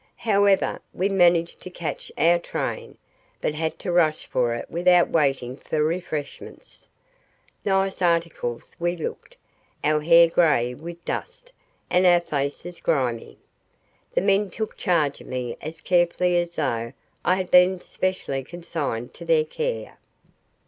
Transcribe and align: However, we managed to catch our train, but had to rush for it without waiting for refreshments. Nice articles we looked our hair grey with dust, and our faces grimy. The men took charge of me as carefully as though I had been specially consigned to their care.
However, 0.25 0.81
we 0.93 1.09
managed 1.09 1.61
to 1.61 1.69
catch 1.69 2.11
our 2.17 2.39
train, 2.39 2.97
but 3.39 3.53
had 3.53 3.77
to 3.77 3.91
rush 3.91 4.25
for 4.25 4.55
it 4.55 4.67
without 4.67 5.11
waiting 5.11 5.55
for 5.55 5.83
refreshments. 5.83 6.89
Nice 7.65 8.01
articles 8.01 8.75
we 8.79 8.95
looked 8.95 9.37
our 9.83 10.01
hair 10.01 10.27
grey 10.27 10.73
with 10.73 11.05
dust, 11.05 11.53
and 11.87 12.07
our 12.07 12.19
faces 12.19 12.79
grimy. 12.79 13.37
The 14.13 14.21
men 14.21 14.49
took 14.49 14.75
charge 14.75 15.21
of 15.21 15.27
me 15.27 15.55
as 15.61 15.79
carefully 15.79 16.35
as 16.39 16.55
though 16.55 16.93
I 17.23 17.35
had 17.35 17.51
been 17.51 17.79
specially 17.79 18.43
consigned 18.43 19.13
to 19.13 19.23
their 19.25 19.45
care. 19.45 19.99